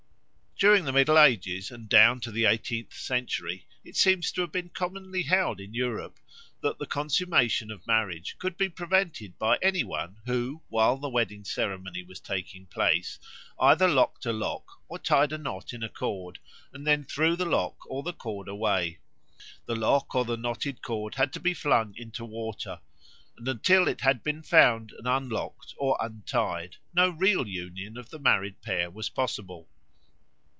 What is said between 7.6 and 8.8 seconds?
of marriage could be